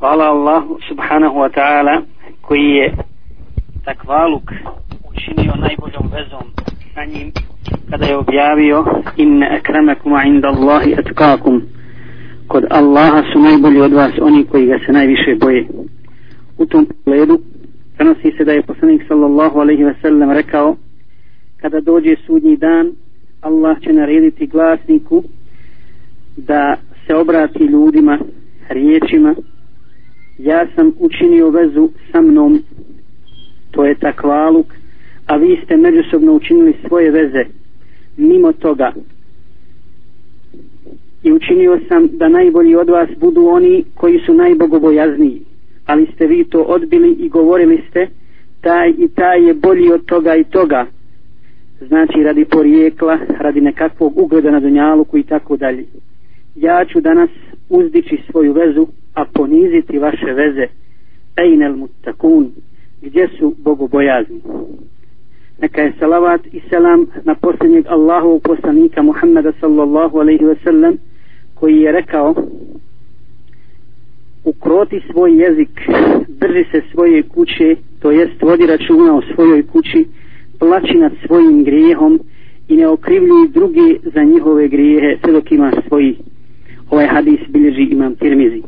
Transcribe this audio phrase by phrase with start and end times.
[0.00, 2.02] Hvala Allahu subhanahu wa ta'ala
[2.40, 2.96] koji je
[3.84, 4.52] takvaluk
[5.10, 6.44] učinio najboljom vezom
[6.94, 7.32] sa njim
[7.90, 8.84] kada je objavio
[9.16, 11.62] inne akramakum inda Allahi atkakum
[12.48, 15.66] kod Allaha su najbolji od vas oni koji ga se najviše boje.
[16.58, 17.40] U tom pogledu
[17.96, 20.76] prenosi se da je poslanik sallallahu alaihi ve sellem rekao
[21.60, 22.92] kada dođe sudnji dan
[23.40, 25.22] Allah će narediti glasniku
[26.36, 26.76] da
[27.06, 28.18] se obrati ljudima
[28.68, 29.34] riječima
[30.50, 32.62] ja sam učinio vezu sa mnom.
[33.70, 34.66] To je takvaluk
[35.30, 37.44] a vi ste međusobno učinili svoje veze.
[38.16, 38.92] Mimo toga.
[41.22, 45.40] I učinio sam da najbolji od vas budu oni koji su najbogobojazniji.
[45.86, 48.06] Ali ste vi to odbili i govorili ste
[48.60, 50.86] taj i taj je bolji od toga i toga.
[51.80, 55.84] Znači radi porijekla radi nekakvog ugleda na dunjaluku i tako dalje.
[56.56, 57.30] Ja ću danas
[57.68, 60.66] uzdići svoju vezu a poniziti vaše veze
[61.36, 62.50] ejnel mutakun
[63.02, 64.40] gdje su bogobojazni.
[65.60, 70.98] Neka je salavat i selam na posljednjeg Allahovog poslanika Muhammeda sallallahu alaihi ve sellem
[71.54, 72.34] koji je rekao
[74.44, 75.80] ukroti svoj jezik
[76.28, 80.06] drži se svoje kuće to jest vodi računa o svojoj kući
[80.58, 82.20] plaći nad svojim grijehom
[82.68, 86.16] i ne okrivljuj drugi za njihove grijehe sve dok ima svoji.
[86.90, 88.62] Ovaj hadis bilježi imam tirmizi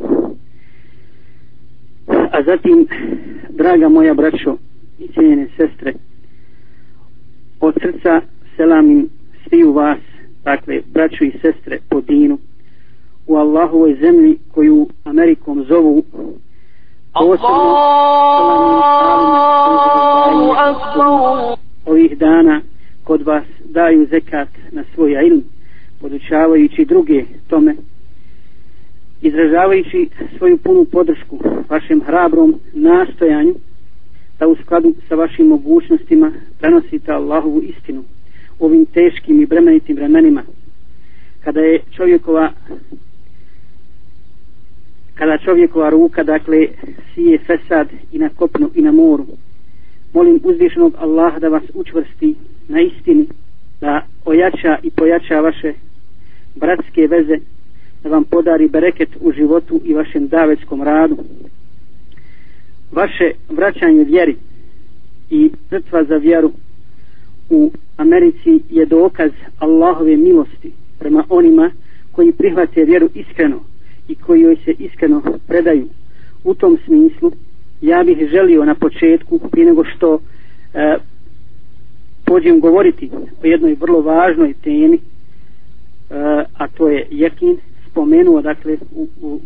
[2.33, 2.86] a zatim
[3.50, 4.56] draga moja braćo
[4.98, 5.92] i cijenjene sestre
[7.61, 8.20] od srca
[8.56, 9.08] selamim
[9.48, 9.98] svi u vas
[10.44, 12.39] dakle braću i sestre po dinu
[13.27, 16.02] u Allahovoj zemlji koju Amerikom zovu
[21.86, 22.61] ovih dana
[23.05, 25.42] kod vas daju zekat na svoj ilm
[26.00, 27.74] podučavajući druge tome
[29.22, 33.54] izražavajući svoju punu podršku vašem hrabrom nastojanju
[34.38, 38.04] da u skladu sa vašim mogućnostima prenosite Allahovu istinu
[38.58, 40.42] u ovim teškim i bremenitim vremenima
[41.44, 42.52] kada je čovjekova
[45.14, 46.66] kada čovjekova ruka dakle
[47.14, 49.27] sije fesad i na kopnu i na moru.
[50.12, 52.34] Molim uzvišenog Allaha da vas učvrsti
[52.68, 53.27] na istini
[53.80, 55.72] da ojača i pojača vaše
[56.55, 57.38] bratske veze
[58.02, 61.17] da vam podari bereket u životu i vašem davetskom radu.
[62.92, 64.36] Vaše vraćanje vjeri
[65.30, 66.52] i žrtva za vjeru
[67.51, 71.70] u Americi je dokaz Allahove milosti prema onima
[72.12, 73.61] koji prihvate vjeru iskreno
[74.08, 75.89] i koji joj se iskreno predaju.
[76.45, 77.33] U tom smislu
[77.80, 80.18] ja bih želio na početku prije nego što
[80.74, 80.96] e,
[82.24, 83.11] pođem govoriti
[83.42, 85.01] o jednoj vrlo važnoj temi e,
[86.55, 87.57] a to je jekin
[87.92, 89.41] spomenuo dakle u, u,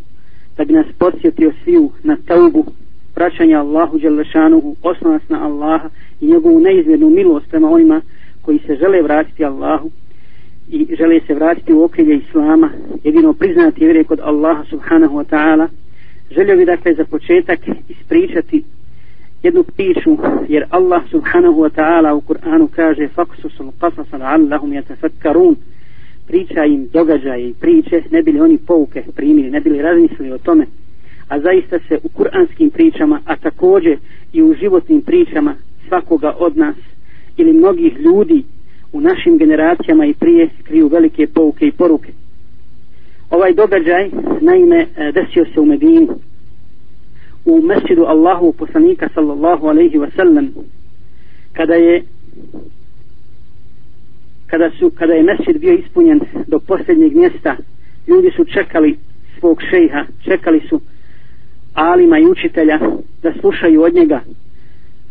[0.56, 2.64] da bi nas podsjetio sviju na taubu
[3.16, 5.88] vraćanja Allahu Đelešanu osnovac na Allaha
[6.20, 8.00] i njegovu neizmjernu milost prema onima
[8.42, 9.90] koji se žele vratiti Allahu
[10.68, 12.70] i žele se vratiti u okrilje Islama.
[13.04, 15.68] Jedino priznati vjere kod Allaha subhanahu wa ta'ala.
[16.30, 17.58] Želio bi dakle za početak
[17.88, 18.64] ispričati
[19.42, 20.16] jednu priču
[20.48, 25.56] jer Allah subhanahu wa ta'ala u Kur'anu kaže faksusul qasasa la'allahum yatafakkarun
[26.26, 30.66] priča im događaje i priče ne bili oni pouke primili ne bili razmislili o tome
[31.28, 33.98] a zaista se u kuranskim pričama a također
[34.32, 35.54] i u životnim pričama
[35.88, 36.76] svakoga od nas
[37.36, 38.44] ili mnogih ljudi
[38.92, 42.12] u našim generacijama i prije kriju velike pouke i poruke.
[43.30, 44.10] Ovaj događaj
[44.40, 46.08] naime e, desio se u Medini.
[47.44, 50.48] U mesjidu Allahu poslanika sallallahu alaihi wasallam,
[51.52, 52.02] kada je
[54.46, 57.56] kada su kada je mesir bio ispunjen do posljednjeg mjesta
[58.06, 58.96] ljudi su čekali
[59.38, 60.80] svog šejha čekali su
[61.74, 62.78] alima i učitelja
[63.22, 64.20] da slušaju od njega.